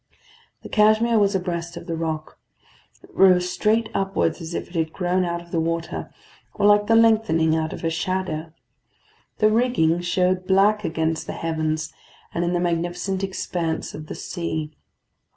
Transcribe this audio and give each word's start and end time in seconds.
The 0.63 0.69
Cashmere 0.69 1.19
was 1.19 1.35
abreast 1.35 1.77
of 1.77 1.85
the 1.85 1.95
rock. 1.95 2.39
It 3.03 3.11
rose 3.13 3.47
straight 3.51 3.87
upwards 3.93 4.41
as 4.41 4.55
if 4.55 4.67
it 4.69 4.73
had 4.75 4.91
grown 4.93 5.23
out 5.23 5.43
of 5.43 5.51
the 5.51 5.59
water; 5.59 6.09
or 6.55 6.65
like 6.65 6.87
the 6.87 6.95
lengthening 6.95 7.55
out 7.55 7.71
of 7.71 7.83
a 7.83 7.91
shadow. 7.91 8.51
The 9.37 9.51
rigging 9.51 10.01
showed 10.01 10.47
black 10.47 10.83
against 10.83 11.27
the 11.27 11.33
heavens 11.33 11.93
and 12.33 12.43
in 12.43 12.53
the 12.53 12.59
magnificent 12.59 13.23
expanse 13.23 13.93
of 13.93 14.07
the 14.07 14.15
sea. 14.15 14.73